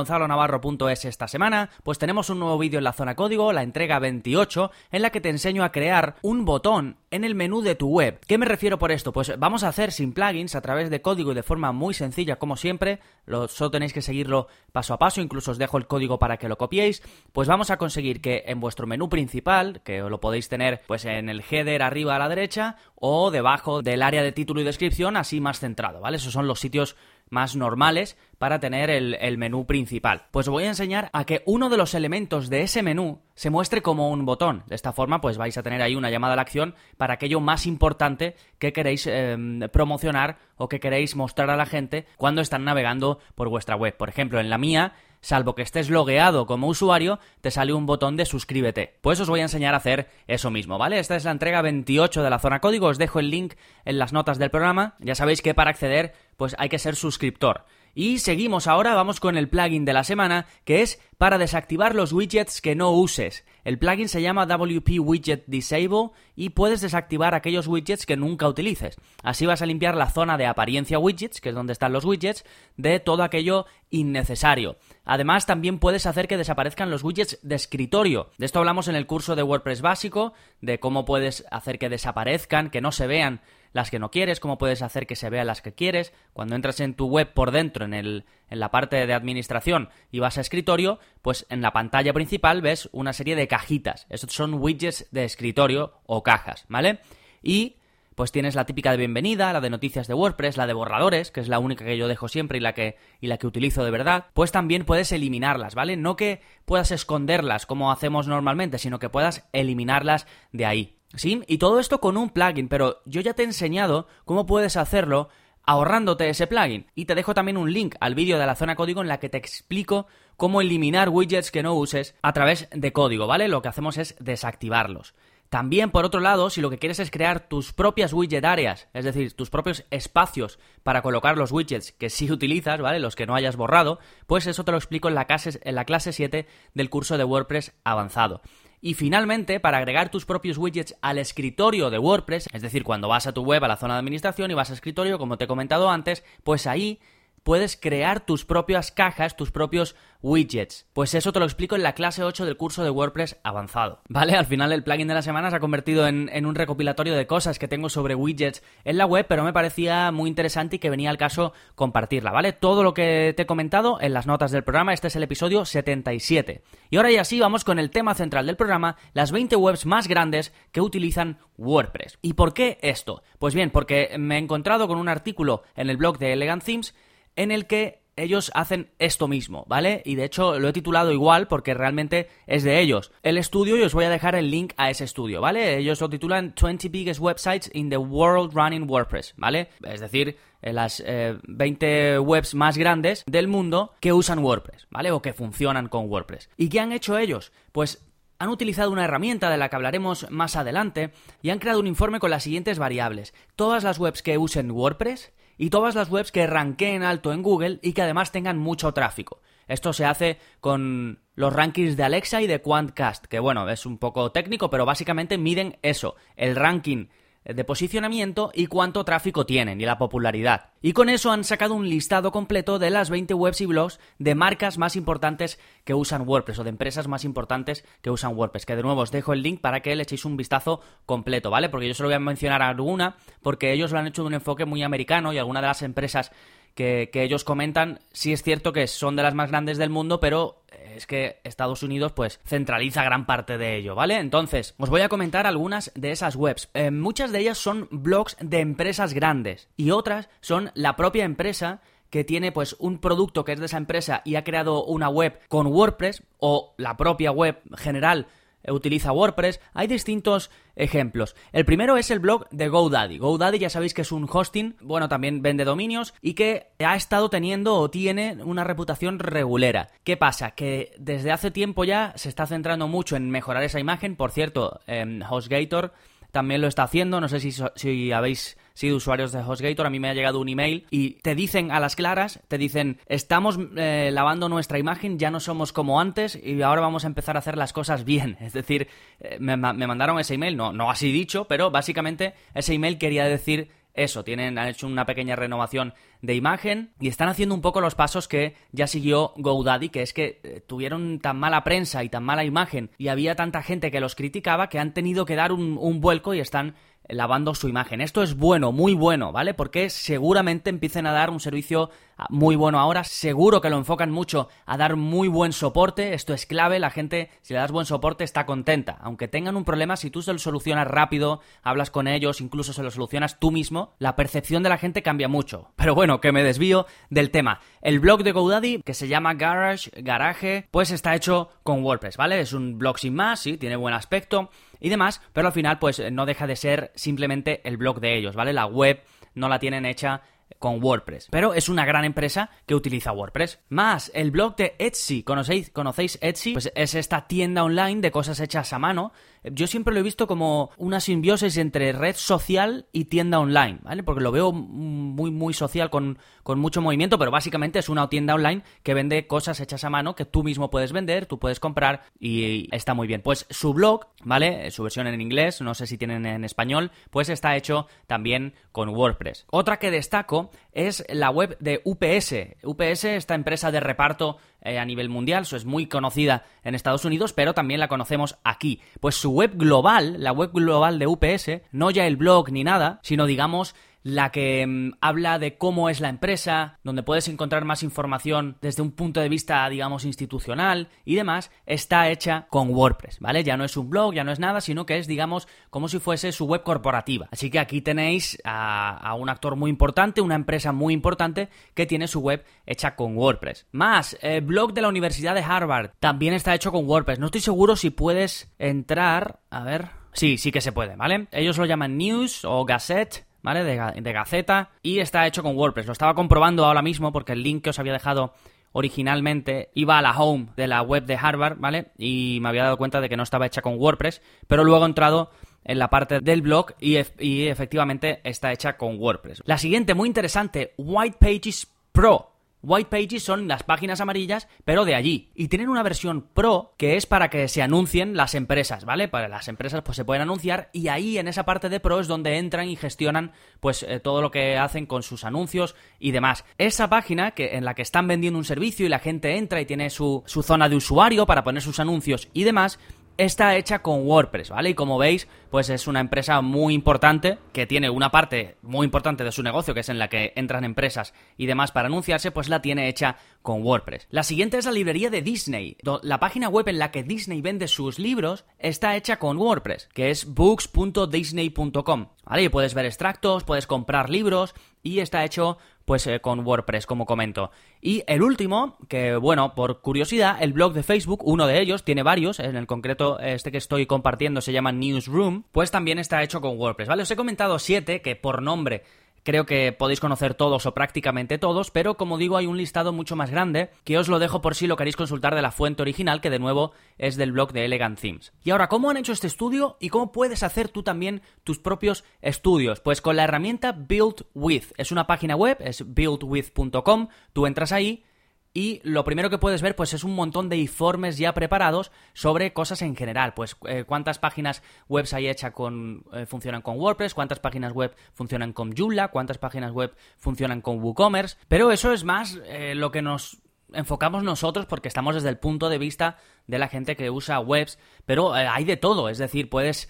gonzalonavarro.es 0.80 1.04
esta 1.04 1.28
semana? 1.28 1.70
Pues 1.82 1.98
tenemos 1.98 2.30
un 2.30 2.38
nuevo 2.38 2.58
vídeo 2.58 2.78
en 2.78 2.84
la 2.84 2.92
zona 2.92 3.14
código, 3.14 3.52
la 3.52 3.62
entrega 3.62 3.98
28, 3.98 4.70
en 4.92 5.02
la 5.02 5.10
que 5.10 5.20
te 5.20 5.28
enseño 5.28 5.64
a 5.64 5.72
crear 5.72 6.16
un 6.22 6.44
botón 6.44 6.96
en 7.10 7.24
el 7.24 7.34
menú 7.34 7.60
de 7.60 7.74
tu 7.74 7.88
web. 7.88 8.20
¿Qué 8.26 8.38
me 8.38 8.46
refiero 8.46 8.78
por 8.78 8.92
esto? 8.92 9.12
Pues 9.12 9.38
vamos 9.38 9.64
a 9.64 9.68
hacer 9.68 9.92
sin 9.92 10.12
plugins 10.12 10.54
a 10.54 10.60
través 10.60 10.90
de 10.90 11.02
código 11.02 11.32
y 11.32 11.34
de 11.34 11.42
forma 11.42 11.72
muy 11.72 11.94
sencilla 11.94 12.36
como 12.36 12.56
siempre, 12.56 13.00
lo, 13.26 13.48
solo 13.48 13.70
tenéis 13.70 13.92
que 13.92 14.02
seguirlo 14.02 14.46
paso 14.72 14.94
a 14.94 14.98
paso, 14.98 15.20
incluso 15.20 15.50
os 15.50 15.58
dejo 15.58 15.78
el 15.78 15.86
código 15.86 16.18
para 16.18 16.36
que 16.36 16.48
lo 16.48 16.56
copiéis, 16.56 17.02
pues 17.32 17.48
vamos 17.48 17.70
a 17.70 17.76
conseguir 17.76 18.20
que 18.20 18.44
en 18.46 18.60
vuestro 18.60 18.86
menú 18.86 19.08
principal, 19.08 19.82
que 19.82 20.00
lo 20.00 20.20
podéis 20.20 20.48
tener 20.48 20.82
pues 20.86 21.04
en 21.04 21.28
el 21.28 21.42
header 21.48 21.82
arriba 21.82 22.16
a 22.16 22.18
la 22.18 22.28
derecha 22.28 22.76
o 22.94 23.30
debajo 23.30 23.82
del 23.82 24.02
área 24.02 24.22
de 24.22 24.32
título 24.32 24.60
y 24.60 24.64
descripción, 24.64 25.16
así 25.16 25.40
más 25.40 25.58
centrado, 25.58 26.00
¿vale? 26.00 26.18
Esos 26.18 26.32
son 26.32 26.46
los 26.46 26.60
sitios 26.60 26.96
más 27.30 27.56
normales 27.56 28.16
para 28.38 28.58
tener 28.60 28.90
el, 28.90 29.38
menú 29.38 29.66
principal. 29.66 30.26
Pues 30.30 30.48
voy 30.48 30.64
a 30.64 30.68
enseñar 30.68 31.08
a 31.12 31.24
que 31.24 31.42
uno 31.46 31.70
de 31.70 31.76
los 31.76 31.94
elementos 31.94 32.50
de 32.50 32.62
ese 32.62 32.82
menú 32.82 33.22
se 33.34 33.50
muestre 33.50 33.82
como 33.82 34.10
un 34.10 34.26
botón. 34.26 34.64
De 34.66 34.74
esta 34.74 34.92
forma, 34.92 35.20
pues 35.20 35.38
vais 35.38 35.56
a 35.56 35.62
tener 35.62 35.80
ahí 35.80 35.94
una 35.94 36.10
llamada 36.10 36.34
a 36.34 36.36
la 36.36 36.42
acción 36.42 36.74
para 36.96 37.14
aquello 37.14 37.40
más 37.40 37.66
importante 37.66 38.34
que 38.58 38.72
queréis 38.72 39.06
em, 39.06 39.60
promocionar 39.72 40.38
o 40.56 40.68
que 40.68 40.80
queréis 40.80 41.16
mostrar 41.16 41.50
a 41.50 41.56
la 41.56 41.66
gente 41.66 42.06
cuando 42.16 42.42
están 42.42 42.64
navegando 42.64 43.20
por 43.34 43.48
vuestra 43.48 43.76
web. 43.76 43.96
Por 43.96 44.08
ejemplo, 44.08 44.40
en 44.40 44.50
la 44.50 44.58
mía 44.58 44.94
salvo 45.20 45.54
que 45.54 45.62
estés 45.62 45.90
logueado 45.90 46.46
como 46.46 46.68
usuario, 46.68 47.18
te 47.40 47.50
sale 47.50 47.72
un 47.72 47.86
botón 47.86 48.16
de 48.16 48.26
suscríbete. 48.26 48.94
Pues 49.00 49.20
os 49.20 49.28
voy 49.28 49.40
a 49.40 49.44
enseñar 49.44 49.74
a 49.74 49.78
hacer 49.78 50.08
eso 50.26 50.50
mismo, 50.50 50.78
¿vale? 50.78 50.98
Esta 50.98 51.16
es 51.16 51.24
la 51.24 51.30
entrega 51.30 51.62
28 51.62 52.22
de 52.22 52.30
la 52.30 52.38
zona 52.38 52.60
código, 52.60 52.86
os 52.86 52.98
dejo 52.98 53.20
el 53.20 53.30
link 53.30 53.54
en 53.84 53.98
las 53.98 54.12
notas 54.12 54.38
del 54.38 54.50
programa. 54.50 54.96
Ya 55.00 55.14
sabéis 55.14 55.42
que 55.42 55.54
para 55.54 55.70
acceder, 55.70 56.14
pues 56.36 56.54
hay 56.58 56.68
que 56.68 56.78
ser 56.78 56.96
suscriptor. 56.96 57.64
Y 57.94 58.18
seguimos 58.18 58.66
ahora, 58.66 58.94
vamos 58.94 59.18
con 59.18 59.36
el 59.36 59.48
plugin 59.48 59.84
de 59.84 59.92
la 59.92 60.04
semana, 60.04 60.46
que 60.64 60.82
es 60.82 61.00
para 61.18 61.38
desactivar 61.38 61.94
los 61.94 62.12
widgets 62.12 62.60
que 62.60 62.74
no 62.74 62.92
uses. 62.92 63.44
El 63.64 63.78
plugin 63.78 64.08
se 64.08 64.22
llama 64.22 64.46
WP 64.46 65.00
Widget 65.00 65.44
Disable 65.46 66.10
y 66.36 66.50
puedes 66.50 66.80
desactivar 66.80 67.34
aquellos 67.34 67.66
widgets 67.66 68.06
que 68.06 68.16
nunca 68.16 68.48
utilices. 68.48 68.96
Así 69.22 69.44
vas 69.44 69.60
a 69.60 69.66
limpiar 69.66 69.96
la 69.96 70.10
zona 70.10 70.38
de 70.38 70.46
apariencia 70.46 70.98
widgets, 70.98 71.40
que 71.40 71.50
es 71.50 71.54
donde 71.54 71.72
están 71.72 71.92
los 71.92 72.04
widgets, 72.04 72.44
de 72.76 73.00
todo 73.00 73.22
aquello 73.22 73.66
innecesario. 73.90 74.76
Además, 75.04 75.44
también 75.44 75.78
puedes 75.78 76.06
hacer 76.06 76.28
que 76.28 76.36
desaparezcan 76.36 76.90
los 76.90 77.02
widgets 77.02 77.38
de 77.42 77.56
escritorio. 77.56 78.30
De 78.38 78.46
esto 78.46 78.60
hablamos 78.60 78.88
en 78.88 78.94
el 78.94 79.06
curso 79.06 79.34
de 79.34 79.42
WordPress 79.42 79.82
básico, 79.82 80.32
de 80.60 80.78
cómo 80.78 81.04
puedes 81.04 81.44
hacer 81.50 81.78
que 81.78 81.88
desaparezcan, 81.88 82.70
que 82.70 82.80
no 82.80 82.92
se 82.92 83.08
vean 83.08 83.40
las 83.72 83.90
que 83.90 83.98
no 83.98 84.10
quieres, 84.10 84.40
cómo 84.40 84.58
puedes 84.58 84.82
hacer 84.82 85.06
que 85.06 85.16
se 85.16 85.30
vean 85.30 85.46
las 85.46 85.62
que 85.62 85.74
quieres. 85.74 86.12
Cuando 86.32 86.56
entras 86.56 86.80
en 86.80 86.94
tu 86.94 87.06
web 87.06 87.32
por 87.32 87.50
dentro, 87.50 87.84
en, 87.84 87.94
el, 87.94 88.24
en 88.48 88.60
la 88.60 88.70
parte 88.70 89.06
de 89.06 89.14
administración 89.14 89.88
y 90.10 90.18
vas 90.18 90.38
a 90.38 90.40
escritorio, 90.40 90.98
pues 91.22 91.46
en 91.50 91.62
la 91.62 91.72
pantalla 91.72 92.12
principal 92.12 92.62
ves 92.62 92.88
una 92.92 93.12
serie 93.12 93.36
de 93.36 93.48
cajitas. 93.48 94.06
Esos 94.08 94.32
son 94.32 94.54
widgets 94.54 95.08
de 95.10 95.24
escritorio 95.24 95.94
o 96.06 96.22
cajas, 96.22 96.64
¿vale? 96.68 97.00
Y 97.42 97.76
pues 98.20 98.32
tienes 98.32 98.54
la 98.54 98.66
típica 98.66 98.90
de 98.90 98.98
bienvenida, 98.98 99.50
la 99.52 99.62
de 99.62 99.70
noticias 99.70 100.06
de 100.06 100.12
WordPress, 100.12 100.58
la 100.58 100.66
de 100.66 100.74
borradores, 100.74 101.30
que 101.30 101.40
es 101.40 101.48
la 101.48 101.58
única 101.58 101.86
que 101.86 101.96
yo 101.96 102.06
dejo 102.06 102.28
siempre 102.28 102.58
y 102.58 102.60
la 102.60 102.74
que, 102.74 102.98
y 103.18 103.28
la 103.28 103.38
que 103.38 103.46
utilizo 103.46 103.82
de 103.82 103.90
verdad, 103.90 104.26
pues 104.34 104.52
también 104.52 104.84
puedes 104.84 105.10
eliminarlas, 105.12 105.74
¿vale? 105.74 105.96
No 105.96 106.16
que 106.16 106.42
puedas 106.66 106.90
esconderlas 106.90 107.64
como 107.64 107.90
hacemos 107.90 108.26
normalmente, 108.28 108.76
sino 108.76 108.98
que 108.98 109.08
puedas 109.08 109.48
eliminarlas 109.54 110.26
de 110.52 110.66
ahí. 110.66 110.99
¿Sí? 111.14 111.42
Y 111.46 111.58
todo 111.58 111.80
esto 111.80 112.00
con 112.00 112.16
un 112.16 112.30
plugin, 112.30 112.68
pero 112.68 113.02
yo 113.04 113.20
ya 113.20 113.34
te 113.34 113.42
he 113.42 113.44
enseñado 113.44 114.06
cómo 114.24 114.46
puedes 114.46 114.76
hacerlo 114.76 115.28
ahorrándote 115.64 116.28
ese 116.28 116.46
plugin. 116.46 116.86
Y 116.94 117.04
te 117.04 117.14
dejo 117.14 117.34
también 117.34 117.56
un 117.56 117.72
link 117.72 117.96
al 118.00 118.14
vídeo 118.14 118.38
de 118.38 118.46
la 118.46 118.54
zona 118.54 118.76
código 118.76 119.02
en 119.02 119.08
la 119.08 119.18
que 119.18 119.28
te 119.28 119.38
explico 119.38 120.06
cómo 120.36 120.60
eliminar 120.60 121.08
widgets 121.08 121.50
que 121.50 121.62
no 121.62 121.74
uses 121.74 122.14
a 122.22 122.32
través 122.32 122.68
de 122.72 122.92
código, 122.92 123.26
¿vale? 123.26 123.48
Lo 123.48 123.62
que 123.62 123.68
hacemos 123.68 123.98
es 123.98 124.16
desactivarlos. 124.20 125.14
También, 125.50 125.90
por 125.90 126.04
otro 126.04 126.20
lado, 126.20 126.48
si 126.48 126.60
lo 126.60 126.70
que 126.70 126.78
quieres 126.78 127.00
es 127.00 127.10
crear 127.10 127.48
tus 127.48 127.72
propias 127.72 128.12
widget 128.12 128.44
áreas, 128.44 128.86
es 128.94 129.04
decir, 129.04 129.32
tus 129.34 129.50
propios 129.50 129.84
espacios 129.90 130.60
para 130.84 131.02
colocar 131.02 131.36
los 131.36 131.50
widgets 131.50 131.90
que 131.90 132.08
sí 132.08 132.30
utilizas, 132.32 132.80
¿vale? 132.80 133.00
Los 133.00 133.16
que 133.16 133.26
no 133.26 133.34
hayas 133.34 133.56
borrado, 133.56 133.98
pues 134.28 134.46
eso 134.46 134.64
te 134.64 134.70
lo 134.70 134.78
explico 134.78 135.08
en 135.08 135.16
la 135.16 135.24
clase, 135.24 135.58
en 135.64 135.74
la 135.74 135.84
clase 135.84 136.12
7 136.12 136.46
del 136.74 136.88
curso 136.88 137.18
de 137.18 137.24
WordPress 137.24 137.72
avanzado. 137.82 138.42
Y 138.82 138.94
finalmente, 138.94 139.60
para 139.60 139.78
agregar 139.78 140.10
tus 140.10 140.24
propios 140.24 140.56
widgets 140.56 140.96
al 141.02 141.18
escritorio 141.18 141.90
de 141.90 141.98
WordPress, 141.98 142.48
es 142.52 142.62
decir, 142.62 142.82
cuando 142.82 143.08
vas 143.08 143.26
a 143.26 143.32
tu 143.32 143.42
web, 143.42 143.62
a 143.62 143.68
la 143.68 143.76
zona 143.76 143.94
de 143.94 144.00
administración 144.00 144.50
y 144.50 144.54
vas 144.54 144.70
a 144.70 144.74
escritorio, 144.74 145.18
como 145.18 145.36
te 145.36 145.44
he 145.44 145.48
comentado 145.48 145.90
antes, 145.90 146.24
pues 146.44 146.66
ahí 146.66 146.98
puedes 147.42 147.76
crear 147.76 148.20
tus 148.20 148.44
propias 148.44 148.92
cajas, 148.92 149.36
tus 149.36 149.50
propios 149.50 149.96
widgets. 150.22 150.86
Pues 150.92 151.14
eso 151.14 151.32
te 151.32 151.38
lo 151.38 151.44
explico 151.44 151.76
en 151.76 151.82
la 151.82 151.94
clase 151.94 152.22
8 152.22 152.44
del 152.44 152.56
curso 152.56 152.84
de 152.84 152.90
WordPress 152.90 153.38
avanzado. 153.42 154.00
¿Vale? 154.08 154.34
Al 154.34 154.46
final 154.46 154.72
el 154.72 154.84
plugin 154.84 155.08
de 155.08 155.14
la 155.14 155.22
semana 155.22 155.50
se 155.50 155.56
ha 155.56 155.60
convertido 155.60 156.06
en, 156.06 156.46
un 156.46 156.54
recopilatorio 156.54 157.14
de 157.14 157.26
cosas 157.26 157.58
que 157.58 157.68
tengo 157.68 157.88
sobre 157.88 158.14
widgets 158.14 158.62
en 158.84 158.98
la 158.98 159.06
web, 159.06 159.26
pero 159.28 159.44
me 159.44 159.52
parecía 159.52 160.10
muy 160.12 160.28
interesante 160.28 160.76
y 160.76 160.78
que 160.78 160.90
venía 160.90 161.10
al 161.10 161.18
caso 161.18 161.52
compartirla, 161.74 162.32
¿vale? 162.32 162.52
Todo 162.52 162.82
lo 162.82 162.94
que 162.94 163.32
te 163.36 163.42
he 163.42 163.46
comentado 163.46 164.00
en 164.00 164.12
las 164.12 164.26
notas 164.26 164.50
del 164.50 164.64
programa, 164.64 164.92
este 164.92 165.08
es 165.08 165.16
el 165.16 165.22
episodio 165.22 165.64
77. 165.64 166.62
Y 166.90 166.96
ahora 166.96 167.10
ya 167.10 167.24
sí, 167.24 167.40
vamos 167.40 167.64
con 167.64 167.78
el 167.78 167.90
tema 167.90 168.14
central 168.14 168.46
del 168.46 168.56
programa, 168.56 168.96
las 169.12 169.32
20 169.32 169.56
webs 169.56 169.86
más 169.86 170.08
grandes 170.08 170.52
que 170.72 170.80
utilizan 170.80 171.38
WordPress. 171.56 172.18
¿Y 172.22 172.34
por 172.34 172.52
qué 172.52 172.78
esto? 172.82 173.22
Pues 173.38 173.54
bien, 173.54 173.70
porque 173.70 174.16
me 174.18 174.36
he 174.36 174.38
encontrado 174.38 174.88
con 174.88 174.98
un 174.98 175.08
artículo 175.08 175.62
en 175.76 175.88
el 175.90 175.96
blog 175.96 176.18
de 176.18 176.32
Elegant 176.32 176.64
Themes 176.64 176.94
en 177.36 177.50
el 177.50 177.66
que 177.66 178.00
ellos 178.16 178.50
hacen 178.54 178.90
esto 178.98 179.28
mismo, 179.28 179.64
¿vale? 179.66 180.02
Y 180.04 180.14
de 180.14 180.24
hecho 180.24 180.58
lo 180.58 180.68
he 180.68 180.72
titulado 180.72 181.12
igual 181.12 181.48
porque 181.48 181.74
realmente 181.74 182.28
es 182.46 182.62
de 182.62 182.80
ellos. 182.80 183.12
El 183.22 183.38
estudio, 183.38 183.76
y 183.76 183.82
os 183.82 183.94
voy 183.94 184.04
a 184.04 184.10
dejar 184.10 184.34
el 184.34 184.50
link 184.50 184.74
a 184.76 184.90
ese 184.90 185.04
estudio, 185.04 185.40
¿vale? 185.40 185.78
Ellos 185.78 186.00
lo 186.00 186.10
titulan 186.10 186.54
20 186.60 186.88
Biggest 186.88 187.20
Websites 187.20 187.70
in 187.74 187.88
the 187.88 187.96
World 187.96 188.52
Running 188.54 188.88
WordPress, 188.88 189.34
¿vale? 189.36 189.70
Es 189.82 190.00
decir, 190.00 190.36
eh, 190.62 190.72
las 190.72 191.02
20 191.06 191.86
eh, 192.14 192.18
webs 192.18 192.54
más 192.54 192.76
grandes 192.76 193.24
del 193.26 193.48
mundo 193.48 193.94
que 194.00 194.12
usan 194.12 194.40
WordPress, 194.40 194.86
¿vale? 194.90 195.10
O 195.10 195.22
que 195.22 195.32
funcionan 195.32 195.88
con 195.88 196.10
WordPress. 196.10 196.50
¿Y 196.56 196.68
qué 196.68 196.80
han 196.80 196.92
hecho 196.92 197.16
ellos? 197.16 197.52
Pues 197.72 198.06
han 198.38 198.48
utilizado 198.48 198.90
una 198.90 199.04
herramienta 199.04 199.50
de 199.50 199.58
la 199.58 199.68
que 199.68 199.76
hablaremos 199.76 200.26
más 200.30 200.56
adelante 200.56 201.12
y 201.42 201.50
han 201.50 201.58
creado 201.58 201.80
un 201.80 201.86
informe 201.86 202.20
con 202.20 202.30
las 202.30 202.42
siguientes 202.42 202.78
variables. 202.78 203.34
Todas 203.54 203.84
las 203.84 203.98
webs 203.98 204.22
que 204.22 204.38
usen 204.38 204.70
WordPress 204.70 205.32
y 205.60 205.68
todas 205.68 205.94
las 205.94 206.10
webs 206.10 206.32
que 206.32 206.46
ranqueen 206.46 207.02
alto 207.02 207.34
en 207.34 207.42
Google 207.42 207.80
y 207.82 207.92
que 207.92 208.00
además 208.00 208.32
tengan 208.32 208.56
mucho 208.56 208.94
tráfico. 208.94 209.42
Esto 209.68 209.92
se 209.92 210.06
hace 210.06 210.38
con 210.60 211.20
los 211.34 211.52
rankings 211.52 211.98
de 211.98 212.02
Alexa 212.02 212.40
y 212.40 212.46
de 212.46 212.62
Quantcast, 212.62 213.26
que 213.26 213.40
bueno, 213.40 213.68
es 213.68 213.84
un 213.84 213.98
poco 213.98 214.32
técnico, 214.32 214.70
pero 214.70 214.86
básicamente 214.86 215.36
miden 215.36 215.76
eso, 215.82 216.16
el 216.36 216.56
ranking 216.56 217.08
de 217.44 217.64
posicionamiento 217.64 218.50
y 218.54 218.66
cuánto 218.66 219.04
tráfico 219.04 219.46
tienen 219.46 219.80
y 219.80 219.84
la 219.84 219.98
popularidad. 219.98 220.70
Y 220.82 220.92
con 220.92 221.08
eso 221.08 221.32
han 221.32 221.44
sacado 221.44 221.74
un 221.74 221.88
listado 221.88 222.32
completo 222.32 222.78
de 222.78 222.90
las 222.90 223.10
20 223.10 223.34
webs 223.34 223.60
y 223.60 223.66
blogs 223.66 223.98
de 224.18 224.34
marcas 224.34 224.78
más 224.78 224.96
importantes 224.96 225.58
que 225.84 225.94
usan 225.94 226.28
WordPress 226.28 226.58
o 226.58 226.64
de 226.64 226.70
empresas 226.70 227.08
más 227.08 227.24
importantes 227.24 227.84
que 228.02 228.10
usan 228.10 228.36
WordPress. 228.36 228.66
Que 228.66 228.76
de 228.76 228.82
nuevo 228.82 229.00
os 229.00 229.10
dejo 229.10 229.32
el 229.32 229.42
link 229.42 229.60
para 229.60 229.80
que 229.80 229.94
le 229.96 230.02
echéis 230.02 230.24
un 230.24 230.36
vistazo 230.36 230.80
completo, 231.06 231.50
¿vale? 231.50 231.68
Porque 231.68 231.88
yo 231.88 231.94
solo 231.94 232.08
voy 232.08 232.16
a 232.16 232.20
mencionar 232.20 232.62
alguna 232.62 233.16
porque 233.42 233.72
ellos 233.72 233.92
lo 233.92 233.98
han 233.98 234.06
hecho 234.06 234.22
de 234.22 234.28
un 234.28 234.34
enfoque 234.34 234.66
muy 234.66 234.82
americano 234.82 235.32
y 235.32 235.38
alguna 235.38 235.60
de 235.60 235.66
las 235.68 235.82
empresas 235.82 236.32
que, 236.74 237.10
ellos 237.14 237.44
comentan, 237.44 238.00
sí 238.12 238.32
es 238.32 238.42
cierto 238.42 238.72
que 238.72 238.86
son 238.86 239.16
de 239.16 239.22
las 239.22 239.34
más 239.34 239.50
grandes 239.50 239.78
del 239.78 239.90
mundo, 239.90 240.20
pero 240.20 240.62
es 240.94 241.06
que 241.06 241.40
Estados 241.44 241.82
Unidos 241.82 242.12
pues 242.12 242.40
centraliza 242.44 243.04
gran 243.04 243.26
parte 243.26 243.58
de 243.58 243.76
ello, 243.76 243.94
¿vale? 243.94 244.18
Entonces, 244.18 244.74
os 244.78 244.90
voy 244.90 245.02
a 245.02 245.08
comentar 245.08 245.46
algunas 245.46 245.92
de 245.94 246.10
esas 246.10 246.36
webs. 246.36 246.68
Eh, 246.74 246.90
muchas 246.90 247.32
de 247.32 247.40
ellas 247.40 247.58
son 247.58 247.88
blogs 247.90 248.36
de 248.40 248.60
empresas 248.60 249.14
grandes 249.14 249.68
y 249.76 249.90
otras 249.90 250.28
son 250.40 250.70
la 250.74 250.96
propia 250.96 251.24
empresa 251.24 251.80
que 252.10 252.24
tiene 252.24 252.52
pues 252.52 252.76
un 252.78 252.98
producto 252.98 253.44
que 253.44 253.52
es 253.52 253.60
de 253.60 253.66
esa 253.66 253.76
empresa 253.76 254.22
y 254.24 254.34
ha 254.34 254.44
creado 254.44 254.84
una 254.84 255.08
web 255.08 255.38
con 255.48 255.68
WordPress 255.68 256.22
o 256.38 256.74
la 256.76 256.96
propia 256.96 257.30
web 257.30 257.60
general 257.76 258.26
utiliza 258.68 259.12
WordPress. 259.12 259.60
Hay 259.74 259.86
distintos 259.86 260.50
ejemplos. 260.76 261.36
El 261.52 261.64
primero 261.64 261.96
es 261.96 262.10
el 262.10 262.18
blog 262.18 262.48
de 262.50 262.68
GoDaddy. 262.68 263.18
GoDaddy 263.18 263.58
ya 263.58 263.70
sabéis 263.70 263.94
que 263.94 264.02
es 264.02 264.12
un 264.12 264.28
hosting, 264.30 264.76
bueno, 264.80 265.08
también 265.08 265.42
vende 265.42 265.64
dominios 265.64 266.14
y 266.20 266.34
que 266.34 266.68
ha 266.78 266.96
estado 266.96 267.30
teniendo 267.30 267.74
o 267.74 267.90
tiene 267.90 268.38
una 268.42 268.64
reputación 268.64 269.18
regulera. 269.18 269.88
¿Qué 270.04 270.16
pasa? 270.16 270.52
Que 270.52 270.92
desde 270.98 271.32
hace 271.32 271.50
tiempo 271.50 271.84
ya 271.84 272.12
se 272.16 272.28
está 272.28 272.46
centrando 272.46 272.88
mucho 272.88 273.16
en 273.16 273.30
mejorar 273.30 273.62
esa 273.62 273.80
imagen. 273.80 274.16
Por 274.16 274.30
cierto, 274.30 274.80
HostGator 275.28 275.92
también 276.30 276.60
lo 276.60 276.68
está 276.68 276.84
haciendo. 276.84 277.20
No 277.20 277.28
sé 277.28 277.40
si, 277.40 277.52
si 277.52 278.12
habéis 278.12 278.56
sido 278.74 278.96
usuarios 278.96 279.32
de 279.32 279.40
HostGator, 279.40 279.86
a 279.86 279.90
mí 279.90 280.00
me 280.00 280.08
ha 280.08 280.14
llegado 280.14 280.40
un 280.40 280.48
email 280.48 280.86
y 280.90 281.12
te 281.20 281.34
dicen 281.34 281.70
a 281.70 281.80
las 281.80 281.96
claras, 281.96 282.40
te 282.48 282.56
dicen, 282.56 282.98
estamos 283.06 283.58
eh, 283.76 284.10
lavando 284.12 284.48
nuestra 284.48 284.78
imagen, 284.78 285.18
ya 285.18 285.30
no 285.30 285.40
somos 285.40 285.72
como 285.72 286.00
antes 286.00 286.38
y 286.42 286.62
ahora 286.62 286.80
vamos 286.80 287.04
a 287.04 287.08
empezar 287.08 287.36
a 287.36 287.40
hacer 287.40 287.56
las 287.56 287.72
cosas 287.72 288.04
bien. 288.04 288.36
Es 288.40 288.52
decir, 288.52 288.88
eh, 289.20 289.36
me, 289.38 289.56
me, 289.56 289.86
mandaron 289.86 290.18
ese 290.18 290.34
email, 290.34 290.56
no, 290.56 290.72
no 290.72 290.90
así 290.90 291.12
dicho, 291.12 291.46
pero 291.46 291.70
básicamente 291.70 292.34
ese 292.54 292.74
email 292.74 292.98
quería 292.98 293.24
decir 293.24 293.68
eso, 293.94 294.24
tienen, 294.24 294.58
han 294.58 294.68
hecho 294.68 294.86
una 294.86 295.06
pequeña 295.06 295.36
renovación 295.36 295.94
de 296.22 296.34
imagen 296.34 296.92
y 297.00 297.08
están 297.08 297.28
haciendo 297.28 297.54
un 297.54 297.60
poco 297.60 297.80
los 297.80 297.94
pasos 297.94 298.28
que 298.28 298.54
ya 298.72 298.86
siguió 298.86 299.32
GoDaddy, 299.36 299.88
que 299.88 300.02
es 300.02 300.12
que 300.12 300.40
eh, 300.42 300.62
tuvieron 300.66 301.18
tan 301.20 301.38
mala 301.38 301.64
prensa 301.64 302.04
y 302.04 302.08
tan 302.08 302.24
mala 302.24 302.44
imagen 302.44 302.90
y 302.98 303.08
había 303.08 303.34
tanta 303.34 303.62
gente 303.62 303.90
que 303.90 304.00
los 304.00 304.14
criticaba 304.14 304.68
que 304.68 304.78
han 304.78 304.94
tenido 304.94 305.24
que 305.24 305.36
dar 305.36 305.52
un, 305.52 305.76
un 305.78 306.00
vuelco 306.00 306.34
y 306.34 306.40
están 306.40 306.74
lavando 307.12 307.54
su 307.54 307.68
imagen. 307.68 308.00
Esto 308.00 308.22
es 308.22 308.36
bueno, 308.36 308.72
muy 308.72 308.94
bueno, 308.94 309.32
¿vale? 309.32 309.54
Porque 309.54 309.90
seguramente 309.90 310.70
empiecen 310.70 311.06
a 311.06 311.12
dar 311.12 311.30
un 311.30 311.40
servicio 311.40 311.90
ah, 312.16 312.26
muy 312.28 312.56
bueno 312.56 312.78
ahora, 312.78 313.04
seguro 313.04 313.60
que 313.60 313.70
lo 313.70 313.78
enfocan 313.78 314.10
mucho 314.10 314.48
a 314.66 314.76
dar 314.76 314.96
muy 314.96 315.28
buen 315.28 315.52
soporte, 315.52 316.14
esto 316.14 316.34
es 316.34 316.46
clave, 316.46 316.78
la 316.78 316.90
gente 316.90 317.30
si 317.42 317.54
le 317.54 317.60
das 317.60 317.72
buen 317.72 317.86
soporte 317.86 318.24
está 318.24 318.46
contenta, 318.46 318.98
aunque 319.00 319.28
tengan 319.28 319.56
un 319.56 319.64
problema, 319.64 319.96
si 319.96 320.10
tú 320.10 320.22
se 320.22 320.32
lo 320.32 320.38
solucionas 320.38 320.86
rápido, 320.86 321.40
hablas 321.62 321.90
con 321.90 322.08
ellos, 322.08 322.40
incluso 322.40 322.72
se 322.72 322.82
lo 322.82 322.90
solucionas 322.90 323.38
tú 323.38 323.50
mismo, 323.50 323.94
la 323.98 324.16
percepción 324.16 324.62
de 324.62 324.68
la 324.68 324.78
gente 324.78 325.02
cambia 325.02 325.28
mucho. 325.28 325.70
Pero 325.76 325.94
bueno, 325.94 326.20
que 326.20 326.32
me 326.32 326.44
desvío 326.44 326.86
del 327.10 327.30
tema. 327.30 327.60
El 327.82 328.00
blog 328.00 328.22
de 328.22 328.32
GoDaddy, 328.32 328.82
que 328.82 328.94
se 328.94 329.08
llama 329.08 329.34
Garage, 329.34 329.90
Garage, 330.02 330.68
pues 330.70 330.90
está 330.90 331.14
hecho 331.14 331.50
con 331.62 331.82
WordPress, 331.82 332.16
¿vale? 332.16 332.40
Es 332.40 332.52
un 332.52 332.78
blog 332.78 332.98
sin 332.98 333.14
más, 333.14 333.40
sí, 333.40 333.56
tiene 333.56 333.76
buen 333.76 333.94
aspecto 333.94 334.50
y 334.80 334.88
demás, 334.88 335.20
pero 335.32 335.48
al 335.48 335.52
final 335.52 335.78
pues 335.78 336.02
no 336.10 336.26
deja 336.26 336.46
de 336.46 336.56
ser 336.56 336.92
simplemente 336.94 337.60
el 337.68 337.76
blog 337.76 338.00
de 338.00 338.16
ellos, 338.16 338.34
¿vale? 338.34 338.52
La 338.52 338.66
web 338.66 339.02
no 339.34 339.48
la 339.48 339.58
tienen 339.58 339.86
hecha 339.86 340.22
con 340.58 340.82
WordPress. 340.82 341.28
Pero 341.30 341.54
es 341.54 341.68
una 341.68 341.84
gran 341.84 342.04
empresa 342.04 342.50
que 342.66 342.74
utiliza 342.74 343.12
WordPress. 343.12 343.60
Más, 343.68 344.10
el 344.14 344.30
blog 344.30 344.56
de 344.56 344.74
Etsy. 344.78 345.22
¿Conocéis, 345.22 345.70
¿Conocéis 345.70 346.18
Etsy? 346.20 346.52
Pues 346.52 346.70
es 346.74 346.94
esta 346.94 347.26
tienda 347.26 347.64
online 347.64 348.00
de 348.00 348.10
cosas 348.10 348.40
hechas 348.40 348.72
a 348.72 348.78
mano. 348.78 349.12
Yo 349.44 349.66
siempre 349.66 349.94
lo 349.94 350.00
he 350.00 350.02
visto 350.02 350.26
como 350.26 350.70
una 350.76 351.00
simbiosis 351.00 351.56
entre 351.56 351.92
red 351.92 352.14
social 352.16 352.86
y 352.92 353.06
tienda 353.06 353.38
online, 353.38 353.78
¿vale? 353.82 354.02
Porque 354.02 354.22
lo 354.22 354.32
veo 354.32 354.52
muy, 354.52 355.30
muy 355.30 355.54
social, 355.54 355.88
con, 355.88 356.18
con 356.42 356.58
mucho 356.58 356.82
movimiento, 356.82 357.18
pero 357.18 357.30
básicamente 357.30 357.78
es 357.78 357.88
una 357.88 358.08
tienda 358.08 358.34
online 358.34 358.62
que 358.82 358.94
vende 358.94 359.26
cosas 359.26 359.60
hechas 359.60 359.84
a 359.84 359.90
mano 359.90 360.14
que 360.14 360.26
tú 360.26 360.42
mismo 360.42 360.70
puedes 360.70 360.92
vender, 360.92 361.26
tú 361.26 361.38
puedes 361.38 361.60
comprar 361.60 362.02
y 362.18 362.68
está 362.74 362.92
muy 362.94 363.06
bien. 363.06 363.22
Pues 363.22 363.46
su 363.48 363.72
blog, 363.72 364.06
¿vale? 364.24 364.70
Su 364.70 364.82
versión 364.82 365.06
en 365.06 365.20
inglés, 365.20 365.60
no 365.60 365.74
sé 365.74 365.86
si 365.86 365.96
tienen 365.96 366.26
en 366.26 366.44
español, 366.44 366.90
pues 367.10 367.28
está 367.28 367.56
hecho 367.56 367.86
también 368.06 368.54
con 368.72 368.90
WordPress. 368.90 369.46
Otra 369.50 369.78
que 369.78 369.90
destaco 369.90 370.50
es 370.72 371.04
la 371.08 371.30
web 371.30 371.56
de 371.60 371.80
UPS. 371.84 372.34
UPS, 372.62 373.04
esta 373.04 373.34
empresa 373.34 373.70
de 373.70 373.80
reparto 373.80 374.38
eh, 374.62 374.78
a 374.78 374.84
nivel 374.84 375.08
mundial, 375.08 375.42
eso 375.42 375.56
es 375.56 375.64
muy 375.64 375.86
conocida 375.86 376.44
en 376.64 376.74
Estados 376.74 377.04
Unidos, 377.04 377.32
pero 377.32 377.54
también 377.54 377.80
la 377.80 377.88
conocemos 377.88 378.38
aquí. 378.44 378.80
Pues 379.00 379.14
su 379.14 379.32
web 379.32 379.52
global, 379.54 380.22
la 380.22 380.32
web 380.32 380.50
global 380.52 380.98
de 380.98 381.06
UPS, 381.06 381.62
no 381.72 381.90
ya 381.90 382.06
el 382.06 382.16
blog 382.16 382.50
ni 382.50 382.64
nada, 382.64 383.00
sino 383.02 383.26
digamos 383.26 383.74
la 384.02 384.30
que 384.30 384.66
mm, 384.66 384.92
habla 385.00 385.38
de 385.38 385.58
cómo 385.58 385.88
es 385.88 386.00
la 386.00 386.08
empresa, 386.08 386.78
donde 386.82 387.02
puedes 387.02 387.28
encontrar 387.28 387.64
más 387.64 387.82
información 387.82 388.56
desde 388.60 388.82
un 388.82 388.92
punto 388.92 389.20
de 389.20 389.28
vista, 389.28 389.68
digamos, 389.68 390.04
institucional 390.04 390.88
y 391.04 391.14
demás, 391.14 391.50
está 391.66 392.10
hecha 392.10 392.46
con 392.50 392.70
WordPress, 392.70 393.20
¿vale? 393.20 393.44
Ya 393.44 393.56
no 393.56 393.64
es 393.64 393.76
un 393.76 393.90
blog, 393.90 394.14
ya 394.14 394.24
no 394.24 394.32
es 394.32 394.38
nada, 394.38 394.60
sino 394.60 394.86
que 394.86 394.98
es, 394.98 395.06
digamos, 395.06 395.48
como 395.70 395.88
si 395.88 395.98
fuese 395.98 396.32
su 396.32 396.46
web 396.46 396.62
corporativa. 396.62 397.28
Así 397.30 397.50
que 397.50 397.58
aquí 397.58 397.82
tenéis 397.82 398.38
a, 398.44 399.14
un 399.18 399.28
actor 399.28 399.56
muy 399.56 399.70
importante, 399.70 400.20
una 400.20 400.34
empresa 400.34 400.72
muy 400.72 400.94
importante 400.94 401.48
que 401.74 401.86
tiene 401.86 402.08
su 402.08 402.20
web 402.20 402.44
hecha 402.66 402.96
con 402.96 403.16
WordPress. 403.16 403.66
Más, 403.72 404.16
eh, 404.22 404.40
blog 404.40 404.72
de 404.72 404.82
la 404.82 404.88
Universidad 404.88 405.34
de 405.34 405.42
Harvard 405.42 405.90
también 406.00 406.34
está 406.34 406.54
hecho 406.54 406.72
con 406.72 406.86
WordPress. 406.86 407.18
No 407.18 407.26
estoy 407.26 407.40
seguro 407.40 407.76
si 407.76 407.90
puedes 407.90 408.52
entrar, 408.58 409.40
a 409.50 409.64
ver... 409.64 410.00
Sí, 410.12 410.38
sí 410.38 410.50
que 410.50 410.60
se 410.60 410.72
puede, 410.72 410.96
¿vale? 410.96 411.28
Ellos 411.30 411.56
lo 411.56 411.66
llaman 411.66 411.96
News 411.96 412.44
o 412.44 412.64
Gazette 412.64 413.29
¿vale? 413.42 413.64
De, 413.64 414.12
Gaceta 414.12 414.70
y 414.82 414.98
está 414.98 415.26
hecho 415.26 415.42
con 415.42 415.56
WordPress. 415.56 415.86
Lo 415.86 415.92
estaba 415.92 416.14
comprobando 416.14 416.64
ahora 416.64 416.82
mismo 416.82 417.12
porque 417.12 417.32
el 417.32 417.42
link 417.42 417.64
que 417.64 417.70
os 417.70 417.78
había 417.78 417.92
dejado 417.92 418.34
originalmente 418.72 419.70
iba 419.74 419.98
a 419.98 420.02
la 420.02 420.16
home 420.16 420.48
de 420.56 420.68
la 420.68 420.82
web 420.82 421.04
de 421.04 421.16
Harvard, 421.16 421.58
¿vale? 421.58 421.92
Y 421.98 422.38
me 422.40 422.48
había 422.48 422.64
dado 422.64 422.76
cuenta 422.76 423.00
de 423.00 423.08
que 423.08 423.16
no 423.16 423.22
estaba 423.22 423.46
hecha 423.46 423.62
con 423.62 423.78
WordPress, 423.78 424.22
pero 424.46 424.64
luego 424.64 424.84
he 424.84 424.88
entrado 424.88 425.30
en 425.64 425.78
la 425.78 425.90
parte 425.90 426.20
del 426.20 426.42
blog 426.42 426.72
y, 426.80 426.98
y 427.18 427.48
efectivamente 427.48 428.20
está 428.24 428.52
hecha 428.52 428.76
con 428.76 428.98
WordPress. 428.98 429.42
La 429.44 429.58
siguiente, 429.58 429.94
muy 429.94 430.08
interesante, 430.08 430.74
White 430.78 431.16
Pages 431.20 431.66
Pro. 431.92 432.29
White 432.62 432.90
Pages 432.90 433.22
son 433.22 433.48
las 433.48 433.62
páginas 433.62 434.00
amarillas, 434.00 434.48
pero 434.64 434.84
de 434.84 434.94
allí. 434.94 435.30
Y 435.34 435.48
tienen 435.48 435.68
una 435.68 435.82
versión 435.82 436.22
Pro 436.22 436.74
que 436.76 436.96
es 436.96 437.06
para 437.06 437.30
que 437.30 437.48
se 437.48 437.62
anuncien 437.62 438.16
las 438.16 438.34
empresas, 438.34 438.84
¿vale? 438.84 439.08
Para 439.08 439.28
las 439.28 439.48
empresas 439.48 439.82
pues 439.82 439.96
se 439.96 440.04
pueden 440.04 440.22
anunciar 440.22 440.68
y 440.72 440.88
ahí 440.88 441.18
en 441.18 441.28
esa 441.28 441.44
parte 441.44 441.68
de 441.68 441.80
Pro 441.80 442.00
es 442.00 442.08
donde 442.08 442.38
entran 442.38 442.68
y 442.68 442.76
gestionan 442.76 443.32
pues 443.60 443.82
eh, 443.82 444.00
todo 444.00 444.20
lo 444.20 444.30
que 444.30 444.58
hacen 444.58 444.86
con 444.86 445.02
sus 445.02 445.24
anuncios 445.24 445.74
y 445.98 446.10
demás. 446.10 446.44
Esa 446.58 446.88
página 446.88 447.32
que 447.32 447.56
en 447.56 447.64
la 447.64 447.74
que 447.74 447.82
están 447.82 448.06
vendiendo 448.06 448.38
un 448.38 448.44
servicio 448.44 448.86
y 448.86 448.90
la 448.90 448.98
gente 448.98 449.36
entra 449.36 449.60
y 449.60 449.66
tiene 449.66 449.90
su, 449.90 450.22
su 450.26 450.42
zona 450.42 450.68
de 450.68 450.76
usuario 450.76 451.26
para 451.26 451.44
poner 451.44 451.62
sus 451.62 451.80
anuncios 451.80 452.28
y 452.32 452.44
demás, 452.44 452.78
está 453.16 453.56
hecha 453.56 453.80
con 453.80 454.06
WordPress, 454.06 454.50
¿vale? 454.50 454.70
Y 454.70 454.74
como 454.74 454.98
veis, 454.98 455.28
pues 455.50 455.68
es 455.68 455.86
una 455.86 456.00
empresa 456.00 456.40
muy 456.40 456.74
importante 456.74 457.38
que 457.52 457.66
tiene 457.66 457.90
una 457.90 458.10
parte 458.10 458.56
muy 458.62 458.84
importante 458.84 459.24
de 459.24 459.32
su 459.32 459.42
negocio, 459.42 459.74
que 459.74 459.80
es 459.80 459.88
en 459.88 459.98
la 459.98 460.08
que 460.08 460.32
entran 460.36 460.64
empresas 460.64 461.12
y 461.36 461.46
demás 461.46 461.72
para 461.72 461.88
anunciarse, 461.88 462.30
pues 462.30 462.48
la 462.48 462.62
tiene 462.62 462.88
hecha 462.88 463.16
con 463.42 463.62
WordPress. 463.62 464.06
La 464.10 464.22
siguiente 464.22 464.58
es 464.58 464.66
la 464.66 464.72
librería 464.72 465.10
de 465.10 465.22
Disney. 465.22 465.76
La 466.02 466.20
página 466.20 466.48
web 466.48 466.68
en 466.68 466.78
la 466.78 466.90
que 466.90 467.02
Disney 467.02 467.40
vende 467.40 467.68
sus 467.68 467.98
libros 467.98 468.44
está 468.58 468.96
hecha 468.96 469.18
con 469.18 469.36
WordPress, 469.38 469.88
que 469.92 470.10
es 470.10 470.26
books.disney.com. 470.32 472.08
¿Vale? 472.24 472.44
Y 472.44 472.48
puedes 472.48 472.74
ver 472.74 472.86
extractos, 472.86 473.44
puedes 473.44 473.66
comprar 473.66 474.08
libros 474.08 474.54
y 474.82 475.00
está 475.00 475.24
hecho 475.24 475.58
pues 475.90 476.06
eh, 476.06 476.20
con 476.20 476.46
WordPress, 476.46 476.86
como 476.86 477.04
comento. 477.04 477.50
Y 477.80 478.04
el 478.06 478.22
último, 478.22 478.78
que 478.86 479.16
bueno, 479.16 479.56
por 479.56 479.80
curiosidad, 479.80 480.40
el 480.40 480.52
blog 480.52 480.72
de 480.72 480.84
Facebook, 480.84 481.22
uno 481.24 481.48
de 481.48 481.60
ellos, 481.60 481.82
tiene 481.82 482.04
varios, 482.04 482.38
en 482.38 482.54
el 482.54 482.68
concreto 482.68 483.18
este 483.18 483.50
que 483.50 483.58
estoy 483.58 483.86
compartiendo 483.86 484.40
se 484.40 484.52
llama 484.52 484.70
Newsroom, 484.70 485.42
pues 485.50 485.72
también 485.72 485.98
está 485.98 486.22
hecho 486.22 486.40
con 486.40 486.56
WordPress, 486.56 486.86
¿vale? 486.86 487.02
Os 487.02 487.10
he 487.10 487.16
comentado 487.16 487.58
siete 487.58 488.02
que 488.02 488.14
por 488.14 488.40
nombre 488.40 488.84
Creo 489.22 489.46
que 489.46 489.72
podéis 489.72 490.00
conocer 490.00 490.34
todos 490.34 490.66
o 490.66 490.74
prácticamente 490.74 491.38
todos, 491.38 491.70
pero 491.70 491.96
como 491.96 492.18
digo 492.18 492.36
hay 492.36 492.46
un 492.46 492.56
listado 492.56 492.92
mucho 492.92 493.16
más 493.16 493.30
grande 493.30 493.70
que 493.84 493.98
os 493.98 494.08
lo 494.08 494.18
dejo 494.18 494.40
por 494.40 494.54
si 494.54 494.66
lo 494.66 494.76
queréis 494.76 494.96
consultar 494.96 495.34
de 495.34 495.42
la 495.42 495.50
fuente 495.50 495.82
original, 495.82 496.20
que 496.20 496.30
de 496.30 496.38
nuevo 496.38 496.72
es 496.98 497.16
del 497.16 497.32
blog 497.32 497.52
de 497.52 497.64
Elegant 497.64 498.00
Themes. 498.00 498.32
Y 498.42 498.50
ahora, 498.50 498.68
¿cómo 498.68 498.90
han 498.90 498.96
hecho 498.96 499.12
este 499.12 499.26
estudio 499.26 499.76
y 499.80 499.88
cómo 499.90 500.12
puedes 500.12 500.42
hacer 500.42 500.68
tú 500.68 500.82
también 500.82 501.22
tus 501.44 501.58
propios 501.58 502.04
estudios? 502.22 502.80
Pues 502.80 503.00
con 503.00 503.16
la 503.16 503.24
herramienta 503.24 503.72
Build 503.72 504.26
With. 504.34 504.72
Es 504.76 504.92
una 504.92 505.06
página 505.06 505.36
web, 505.36 505.58
es 505.60 505.84
buildwith.com, 505.86 507.08
tú 507.32 507.46
entras 507.46 507.72
ahí 507.72 508.04
y 508.52 508.80
lo 508.82 509.04
primero 509.04 509.30
que 509.30 509.38
puedes 509.38 509.62
ver 509.62 509.76
pues 509.76 509.94
es 509.94 510.02
un 510.02 510.14
montón 510.14 510.48
de 510.48 510.56
informes 510.56 511.18
ya 511.18 511.34
preparados 511.34 511.92
sobre 512.14 512.52
cosas 512.52 512.82
en 512.82 512.96
general, 512.96 513.32
pues 513.34 513.56
eh, 513.68 513.84
cuántas 513.86 514.18
páginas 514.18 514.62
web 514.88 515.06
hay 515.12 515.28
hecha 515.28 515.52
con 515.52 516.04
eh, 516.12 516.26
funcionan 516.26 516.62
con 516.62 516.78
WordPress, 516.78 517.14
cuántas 517.14 517.38
páginas 517.38 517.72
web 517.72 517.94
funcionan 518.12 518.52
con 518.52 518.76
Joomla, 518.76 519.08
cuántas 519.08 519.38
páginas 519.38 519.70
web 519.70 519.94
funcionan 520.18 520.62
con 520.62 520.82
WooCommerce, 520.82 521.36
pero 521.46 521.70
eso 521.70 521.92
es 521.92 522.02
más 522.02 522.40
eh, 522.46 522.74
lo 522.74 522.90
que 522.90 523.02
nos 523.02 523.38
enfocamos 523.72 524.24
nosotros 524.24 524.66
porque 524.66 524.88
estamos 524.88 525.14
desde 525.14 525.28
el 525.28 525.38
punto 525.38 525.68
de 525.68 525.78
vista 525.78 526.16
de 526.48 526.58
la 526.58 526.66
gente 526.66 526.96
que 526.96 527.08
usa 527.08 527.38
webs, 527.38 527.78
pero 528.04 528.32
hay 528.32 528.64
de 528.64 528.76
todo, 528.76 529.08
es 529.08 529.18
decir, 529.18 529.48
puedes 529.48 529.88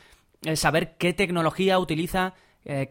saber 0.54 0.98
qué 0.98 1.14
tecnología 1.14 1.78
utiliza 1.78 2.34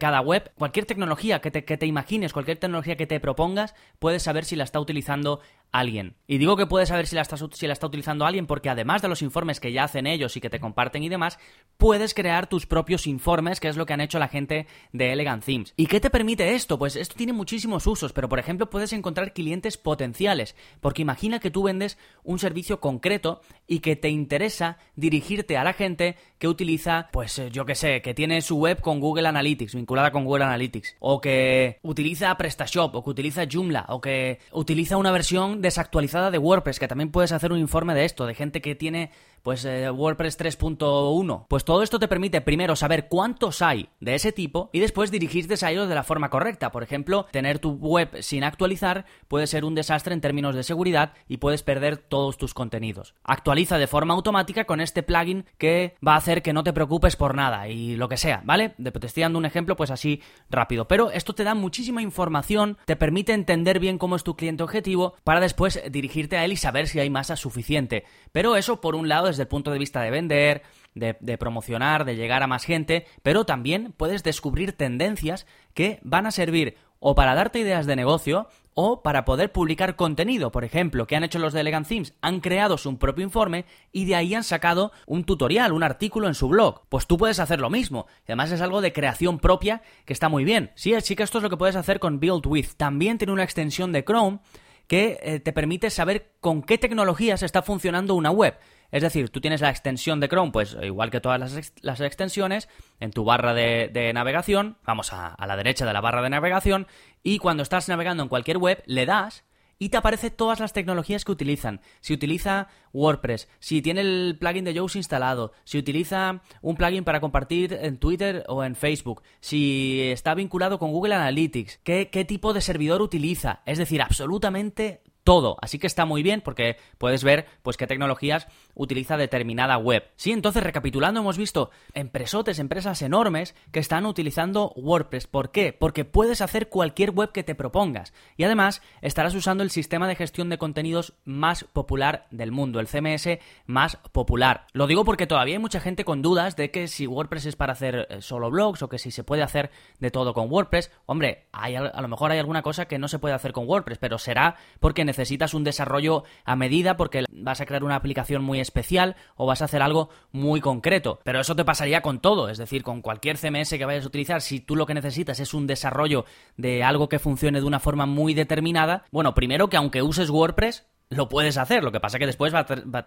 cada 0.00 0.20
web, 0.20 0.50
cualquier 0.58 0.86
tecnología 0.86 1.40
que 1.40 1.52
te, 1.52 1.64
que 1.64 1.76
te 1.76 1.86
imagines, 1.86 2.32
cualquier 2.32 2.58
tecnología 2.58 2.96
que 2.96 3.06
te 3.06 3.20
propongas, 3.20 3.76
puedes 4.00 4.24
saber 4.24 4.44
si 4.44 4.56
la 4.56 4.64
está 4.64 4.80
utilizando 4.80 5.40
alguien. 5.72 6.16
Y 6.26 6.38
digo 6.38 6.56
que 6.56 6.66
puedes 6.66 6.88
saber 6.88 7.06
si 7.06 7.16
la, 7.16 7.22
está, 7.22 7.36
si 7.36 7.66
la 7.66 7.72
está 7.72 7.86
utilizando 7.86 8.24
alguien 8.24 8.46
porque 8.46 8.70
además 8.70 9.02
de 9.02 9.08
los 9.08 9.22
informes 9.22 9.60
que 9.60 9.72
ya 9.72 9.84
hacen 9.84 10.06
ellos 10.06 10.36
y 10.36 10.40
que 10.40 10.50
te 10.50 10.60
comparten 10.60 11.02
y 11.02 11.08
demás, 11.08 11.38
puedes 11.76 12.14
crear 12.14 12.48
tus 12.48 12.66
propios 12.66 13.06
informes, 13.06 13.60
que 13.60 13.68
es 13.68 13.76
lo 13.76 13.86
que 13.86 13.92
han 13.92 14.00
hecho 14.00 14.18
la 14.18 14.28
gente 14.28 14.66
de 14.92 15.12
Elegant 15.12 15.44
Themes. 15.44 15.72
¿Y 15.76 15.86
qué 15.86 16.00
te 16.00 16.10
permite 16.10 16.54
esto? 16.54 16.78
Pues 16.78 16.96
esto 16.96 17.14
tiene 17.16 17.32
muchísimos 17.32 17.86
usos, 17.86 18.12
pero 18.12 18.28
por 18.28 18.38
ejemplo 18.38 18.70
puedes 18.70 18.92
encontrar 18.92 19.32
clientes 19.32 19.76
potenciales, 19.76 20.56
porque 20.80 21.02
imagina 21.02 21.40
que 21.40 21.50
tú 21.50 21.62
vendes 21.62 21.98
un 22.22 22.38
servicio 22.38 22.80
concreto 22.80 23.40
y 23.66 23.80
que 23.80 23.96
te 23.96 24.08
interesa 24.08 24.78
dirigirte 24.96 25.56
a 25.56 25.64
la 25.64 25.72
gente 25.72 26.16
que 26.38 26.48
utiliza, 26.48 27.08
pues 27.12 27.38
eh, 27.38 27.50
yo 27.50 27.64
que 27.66 27.74
sé, 27.74 28.02
que 28.02 28.14
tiene 28.14 28.40
su 28.40 28.56
web 28.56 28.80
con 28.80 28.98
Google 28.98 29.28
Analytics, 29.28 29.74
vinculada 29.74 30.10
con 30.10 30.24
Google 30.24 30.44
Analytics, 30.44 30.96
o 30.98 31.20
que 31.20 31.78
utiliza 31.82 32.36
PrestaShop, 32.36 32.94
o 32.94 33.04
que 33.04 33.10
utiliza 33.10 33.46
Joomla, 33.50 33.84
o 33.88 34.00
que 34.00 34.38
utiliza 34.52 34.96
una 34.96 35.12
versión 35.12 35.59
desactualizada 35.60 36.30
de 36.30 36.38
WordPress, 36.38 36.78
que 36.78 36.88
también 36.88 37.10
puedes 37.10 37.32
hacer 37.32 37.52
un 37.52 37.58
informe 37.58 37.94
de 37.94 38.04
esto, 38.04 38.26
de 38.26 38.34
gente 38.34 38.60
que 38.60 38.74
tiene 38.74 39.10
pues 39.42 39.64
eh, 39.64 39.90
WordPress 39.90 40.38
3.1. 40.38 41.46
Pues 41.48 41.64
todo 41.64 41.82
esto 41.82 41.98
te 41.98 42.08
permite 42.08 42.40
primero 42.40 42.76
saber 42.76 43.08
cuántos 43.08 43.62
hay 43.62 43.88
de 44.00 44.14
ese 44.14 44.32
tipo 44.32 44.70
y 44.72 44.80
después 44.80 45.10
dirigirte 45.10 45.50
a 45.64 45.70
ellos 45.70 45.88
de 45.88 45.94
la 45.94 46.04
forma 46.04 46.30
correcta. 46.30 46.70
Por 46.70 46.82
ejemplo, 46.82 47.26
tener 47.30 47.58
tu 47.58 47.72
web 47.72 48.22
sin 48.22 48.44
actualizar 48.44 49.04
puede 49.28 49.46
ser 49.46 49.64
un 49.64 49.74
desastre 49.74 50.14
en 50.14 50.20
términos 50.20 50.54
de 50.54 50.62
seguridad 50.62 51.14
y 51.28 51.38
puedes 51.38 51.62
perder 51.62 51.96
todos 51.96 52.38
tus 52.38 52.54
contenidos. 52.54 53.14
Actualiza 53.24 53.78
de 53.78 53.86
forma 53.86 54.14
automática 54.14 54.64
con 54.64 54.80
este 54.80 55.02
plugin 55.02 55.44
que 55.58 55.96
va 56.06 56.14
a 56.14 56.18
hacer 56.18 56.42
que 56.42 56.52
no 56.52 56.62
te 56.62 56.72
preocupes 56.72 57.16
por 57.16 57.34
nada 57.34 57.68
y 57.68 57.96
lo 57.96 58.08
que 58.08 58.16
sea, 58.16 58.42
¿vale? 58.44 58.70
Te 58.70 59.06
estoy 59.06 59.22
dando 59.22 59.38
un 59.38 59.46
ejemplo 59.46 59.76
pues 59.76 59.90
así 59.90 60.22
rápido. 60.50 60.86
Pero 60.86 61.10
esto 61.10 61.34
te 61.34 61.44
da 61.44 61.54
muchísima 61.54 62.02
información, 62.02 62.78
te 62.84 62.96
permite 62.96 63.32
entender 63.32 63.80
bien 63.80 63.98
cómo 63.98 64.16
es 64.16 64.24
tu 64.24 64.36
cliente 64.36 64.62
objetivo 64.62 65.14
para 65.24 65.40
después 65.40 65.82
dirigirte 65.90 66.36
a 66.36 66.44
él 66.44 66.52
y 66.52 66.56
saber 66.56 66.86
si 66.86 67.00
hay 67.00 67.10
masa 67.10 67.36
suficiente. 67.36 68.04
Pero 68.32 68.56
eso 68.56 68.80
por 68.80 68.94
un 68.94 69.08
lado 69.08 69.28
desde 69.30 69.42
el 69.42 69.48
punto 69.48 69.70
de 69.70 69.78
vista 69.78 70.02
de 70.02 70.10
vender, 70.10 70.62
de, 70.94 71.38
promocionar, 71.38 72.04
de 72.04 72.16
llegar 72.16 72.42
a 72.42 72.46
más 72.46 72.64
gente, 72.64 73.06
pero 73.22 73.44
también 73.44 73.92
puedes 73.96 74.22
descubrir 74.22 74.72
tendencias 74.72 75.46
que 75.74 76.00
van 76.02 76.26
a 76.26 76.30
servir 76.30 76.76
o 76.98 77.14
para 77.14 77.34
darte 77.34 77.60
ideas 77.60 77.86
de 77.86 77.96
negocio 77.96 78.48
o 78.74 79.02
para 79.02 79.24
poder 79.24 79.52
publicar 79.52 79.96
contenido. 79.96 80.52
Por 80.52 80.64
ejemplo, 80.64 81.06
¿qué 81.06 81.16
han 81.16 81.24
hecho 81.24 81.38
los 81.38 81.52
de 81.52 81.60
Elegant 81.60 81.88
Themes? 81.88 82.14
Han 82.20 82.40
creado 82.40 82.76
su 82.78 82.98
propio 82.98 83.24
informe 83.24 83.64
y 83.92 84.04
de 84.04 84.14
ahí 84.14 84.34
han 84.34 84.44
sacado 84.44 84.92
un 85.06 85.24
tutorial, 85.24 85.72
un 85.72 85.82
artículo 85.82 86.28
en 86.28 86.34
su 86.34 86.48
blog. 86.48 86.82
Pues 86.88 87.06
tú 87.06 87.16
puedes 87.16 87.40
hacer 87.40 87.60
lo 87.60 87.70
mismo. 87.70 88.06
además 88.24 88.52
es 88.52 88.60
algo 88.60 88.80
de 88.80 88.92
creación 88.92 89.38
propia 89.38 89.82
que 90.04 90.12
está 90.12 90.28
muy 90.28 90.44
bien. 90.44 90.72
Sí, 90.74 90.94
sí 91.00 91.16
que 91.16 91.22
esto 91.22 91.38
es 91.38 91.42
lo 91.42 91.50
que 91.50 91.56
puedes 91.56 91.76
hacer 91.76 92.00
con 92.00 92.20
Build 92.20 92.46
With. 92.46 92.74
También 92.76 93.18
tiene 93.18 93.32
una 93.32 93.44
extensión 93.44 93.92
de 93.92 94.04
Chrome 94.04 94.40
que 94.86 95.20
eh, 95.22 95.38
te 95.40 95.52
permite 95.52 95.88
saber 95.88 96.32
con 96.40 96.62
qué 96.62 96.76
tecnologías 96.76 97.42
está 97.44 97.62
funcionando 97.62 98.16
una 98.16 98.32
web. 98.32 98.58
Es 98.90 99.02
decir, 99.02 99.30
tú 99.30 99.40
tienes 99.40 99.60
la 99.60 99.70
extensión 99.70 100.20
de 100.20 100.28
Chrome, 100.28 100.52
pues 100.52 100.76
igual 100.82 101.10
que 101.10 101.20
todas 101.20 101.38
las, 101.82 102.00
extensiones, 102.00 102.68
en 102.98 103.12
tu 103.12 103.24
barra 103.24 103.54
de, 103.54 104.10
navegación, 104.14 104.76
vamos 104.84 105.12
a, 105.12 105.36
la 105.46 105.56
derecha 105.56 105.86
de 105.86 105.92
la 105.92 106.00
barra 106.00 106.22
de 106.22 106.30
navegación, 106.30 106.86
y 107.22 107.38
cuando 107.38 107.62
estás 107.62 107.88
navegando 107.88 108.22
en 108.22 108.28
cualquier 108.28 108.58
web, 108.58 108.82
le 108.86 109.06
das 109.06 109.44
y 109.82 109.88
te 109.88 109.96
aparece 109.96 110.30
todas 110.30 110.60
las 110.60 110.74
tecnologías 110.74 111.24
que 111.24 111.32
utilizan. 111.32 111.80
Si 112.00 112.12
utiliza 112.12 112.68
WordPress, 112.92 113.48
si 113.60 113.80
tiene 113.80 114.02
el 114.02 114.36
plugin 114.38 114.64
de 114.64 114.74
Yoast 114.74 114.96
instalado, 114.96 115.52
si 115.64 115.78
utiliza 115.78 116.42
un 116.60 116.76
plugin 116.76 117.02
para 117.02 117.20
compartir 117.20 117.72
en 117.72 117.96
Twitter 117.96 118.44
o 118.46 118.62
en 118.62 118.76
Facebook, 118.76 119.22
si 119.40 120.02
está 120.10 120.34
vinculado 120.34 120.78
con 120.78 120.92
Google 120.92 121.14
Analytics, 121.14 121.78
qué, 121.82 122.10
qué 122.10 122.26
tipo 122.26 122.52
de 122.52 122.60
servidor 122.60 123.00
utiliza. 123.00 123.62
Es 123.64 123.78
decir, 123.78 124.02
absolutamente 124.02 125.02
todo. 125.24 125.56
Así 125.60 125.78
que 125.78 125.86
está 125.86 126.04
muy 126.04 126.22
bien 126.22 126.40
porque 126.40 126.76
puedes 126.98 127.24
ver 127.24 127.46
pues 127.62 127.76
qué 127.76 127.86
tecnologías 127.86 128.46
utiliza 128.74 129.16
determinada 129.16 129.76
web. 129.78 130.04
Sí, 130.16 130.32
entonces 130.32 130.62
recapitulando 130.62 131.20
hemos 131.20 131.38
visto 131.38 131.70
empresotes, 131.94 132.58
empresas 132.58 133.02
enormes 133.02 133.54
que 133.72 133.80
están 133.80 134.06
utilizando 134.06 134.72
WordPress. 134.76 135.26
¿Por 135.26 135.50
qué? 135.50 135.72
Porque 135.72 136.04
puedes 136.04 136.40
hacer 136.40 136.68
cualquier 136.68 137.10
web 137.10 137.32
que 137.32 137.42
te 137.42 137.54
propongas 137.54 138.12
y 138.36 138.44
además 138.44 138.82
estarás 139.02 139.34
usando 139.34 139.62
el 139.62 139.70
sistema 139.70 140.08
de 140.08 140.16
gestión 140.16 140.48
de 140.48 140.58
contenidos 140.58 141.14
más 141.24 141.64
popular 141.64 142.26
del 142.30 142.52
mundo, 142.52 142.80
el 142.80 142.88
CMS 142.88 143.38
más 143.66 143.96
popular. 144.12 144.66
Lo 144.72 144.86
digo 144.86 145.04
porque 145.04 145.26
todavía 145.26 145.56
hay 145.56 145.60
mucha 145.60 145.80
gente 145.80 146.04
con 146.04 146.22
dudas 146.22 146.56
de 146.56 146.70
que 146.70 146.88
si 146.88 147.06
WordPress 147.06 147.46
es 147.46 147.56
para 147.56 147.72
hacer 147.72 148.06
eh, 148.08 148.22
solo 148.22 148.50
blogs 148.50 148.82
o 148.82 148.88
que 148.88 148.98
si 148.98 149.10
se 149.10 149.24
puede 149.24 149.42
hacer 149.42 149.70
de 149.98 150.10
todo 150.10 150.34
con 150.34 150.50
WordPress. 150.50 150.90
Hombre, 151.06 151.46
hay, 151.52 151.76
a 151.76 152.00
lo 152.00 152.08
mejor 152.08 152.30
hay 152.30 152.38
alguna 152.38 152.62
cosa 152.62 152.86
que 152.86 152.98
no 152.98 153.08
se 153.08 153.18
puede 153.18 153.34
hacer 153.34 153.52
con 153.52 153.68
WordPress, 153.68 153.98
pero 153.98 154.18
será 154.18 154.56
porque 154.78 155.04
necesitas 155.10 155.54
un 155.54 155.64
desarrollo 155.64 156.22
a 156.44 156.54
medida 156.54 156.96
porque 156.96 157.24
vas 157.32 157.60
a 157.60 157.66
crear 157.66 157.82
una 157.82 157.96
aplicación 157.96 158.44
muy 158.44 158.60
especial 158.60 159.16
o 159.34 159.46
vas 159.46 159.60
a 159.60 159.64
hacer 159.64 159.82
algo 159.82 160.08
muy 160.30 160.60
concreto. 160.60 161.18
Pero 161.24 161.40
eso 161.40 161.56
te 161.56 161.64
pasaría 161.64 162.00
con 162.00 162.20
todo, 162.20 162.48
es 162.48 162.58
decir, 162.58 162.84
con 162.84 163.02
cualquier 163.02 163.36
CMS 163.36 163.70
que 163.70 163.84
vayas 163.84 164.04
a 164.04 164.08
utilizar, 164.08 164.40
si 164.40 164.60
tú 164.60 164.76
lo 164.76 164.86
que 164.86 164.94
necesitas 164.94 165.40
es 165.40 165.52
un 165.52 165.66
desarrollo 165.66 166.24
de 166.56 166.84
algo 166.84 167.08
que 167.08 167.18
funcione 167.18 167.60
de 167.60 167.66
una 167.66 167.80
forma 167.80 168.06
muy 168.06 168.34
determinada, 168.34 169.04
bueno, 169.10 169.34
primero 169.34 169.68
que 169.68 169.76
aunque 169.76 170.02
uses 170.02 170.30
WordPress, 170.30 170.86
lo 171.08 171.28
puedes 171.28 171.58
hacer, 171.58 171.82
lo 171.82 171.90
que 171.90 171.98
pasa 171.98 172.20
que 172.20 172.26
después 172.26 172.54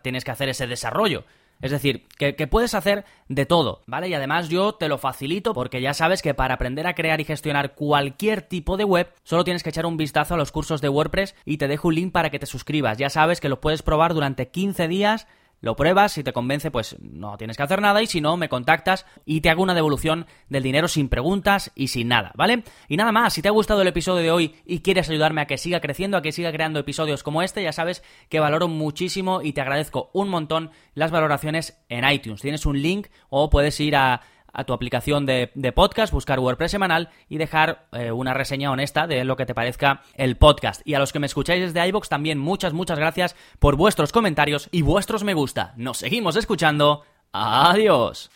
tienes 0.02 0.26
que 0.26 0.32
hacer 0.32 0.50
ese 0.50 0.68
desarrollo. 0.68 1.24
Es 1.62 1.72
decir, 1.72 2.06
que, 2.18 2.34
puedes 2.48 2.74
hacer 2.74 3.06
de 3.30 3.46
todo, 3.46 3.82
¿vale? 3.88 4.10
Y 4.10 4.14
además 4.14 4.50
yo 4.50 4.74
te 4.74 4.90
lo 4.90 4.98
facilito 4.98 5.54
porque 5.54 5.82
ya 5.82 5.94
sabes 5.94 6.22
que 6.22 6.34
para 6.34 6.56
aprender 6.56 6.88
a 6.88 6.96
crear 6.96 7.22
y 7.22 7.26
gestionar 7.26 7.74
cualquier 7.74 8.42
tipo 8.42 8.76
de 8.76 8.84
web, 8.84 9.14
solo 9.24 9.44
tienes 9.44 9.64
que 9.64 9.70
echar 9.70 9.86
un 9.86 9.98
vistazo 9.98 10.34
a 10.34 10.38
los 10.38 10.52
cursos 10.52 10.82
de 10.82 10.90
WordPress 10.90 11.36
y 11.46 11.58
te 11.58 11.68
dejo 11.68 11.88
un 11.88 11.96
link 11.96 12.12
para 12.12 12.30
que 12.30 12.40
te 12.40 12.46
suscribas. 12.46 12.98
Ya 12.98 13.10
sabes 13.10 13.40
que 13.40 13.50
lo 13.50 13.62
puedes 13.62 13.82
probar 13.82 14.14
durante 14.14 14.50
15 14.50 14.88
días 14.88 15.28
lo 15.63 15.77
pruebas, 15.77 16.12
si 16.12 16.25
te 16.25 16.34
convence, 16.34 16.72
pues 16.72 16.98
no 17.00 17.38
tienes 17.38 17.55
que 17.55 17.63
hacer 17.63 17.82
nada 17.82 18.01
y 18.01 18.08
si 18.08 18.20
no, 18.20 18.36
me 18.36 18.50
contactas 18.50 19.05
y 19.25 19.39
te 19.39 19.50
hago 19.50 19.63
una 19.63 19.74
devolución 19.74 20.27
del 20.50 20.62
dinero 20.62 20.89
sin 20.89 21.08
preguntas 21.08 21.72
y 21.74 21.88
sin 21.88 22.10
nada, 22.10 22.34
¿vale? 22.36 22.65
Y 22.89 22.98
nada 22.98 23.13
más, 23.13 23.34
si 23.34 23.41
te 23.41 23.48
ha 23.48 23.51
gustado 23.51 23.82
el 23.82 23.88
episodio 23.88 24.22
de 24.22 24.32
hoy 24.32 24.55
y 24.65 24.79
quieres 24.79 25.10
ayudarme 25.10 25.39
a 25.39 25.48
que 25.48 25.58
siga 25.58 25.79
creciendo, 25.79 26.17
a 26.17 26.22
que 26.22 26.34
siga 26.34 26.51
creando 26.51 26.82
episodios 26.82 27.24
como 27.24 27.41
este, 27.41 27.63
ya 27.63 27.72
sabes 27.72 28.03
que 28.27 28.41
valoro 28.41 28.67
muchísimo 28.67 29.41
y 29.41 29.53
te 29.53 29.62
agradezco 29.62 30.10
un 30.12 30.27
montón 30.27 30.72
las 30.96 31.12
valoraciones 31.12 31.82
en 31.88 32.03
iTunes. 32.12 32.41
Tienes 32.41 32.65
un 32.65 32.82
link 32.82 33.08
o 33.29 33.50
puedes 33.50 33.79
ir 33.79 33.96
a 33.96 34.20
a 34.54 34.64
tu 34.64 34.74
aplicación 34.74 35.26
de, 35.26 35.50
podcast, 35.76 36.14
buscar 36.14 36.40
WordPress 36.40 36.72
semanal 36.72 37.10
y 37.28 37.38
dejar 37.38 37.88
eh, 37.92 38.12
una 38.12 38.34
reseña 38.34 38.72
honesta 38.72 39.08
de 39.08 39.24
lo 39.26 39.36
que 39.36 39.46
te 39.46 39.56
parezca 39.56 40.02
el 40.16 40.38
podcast. 40.38 40.82
Y 40.86 40.94
a 40.94 41.00
los 41.00 41.12
que 41.12 41.20
me 41.20 41.28
escucháis 41.28 41.62
desde 41.62 41.88
iBox 41.88 42.08
también 42.08 42.38
muchas, 42.38 42.74
muchas 42.74 43.00
gracias 43.00 43.36
por 43.60 43.76
vuestros 43.76 44.12
comentarios 44.12 44.70
y 44.72 44.84
vuestros 44.84 45.24
me 45.24 45.34
gusta. 45.34 45.74
Nos 45.76 45.98
seguimos 45.98 46.36
escuchando. 46.36 47.04
Adiós. 47.32 48.30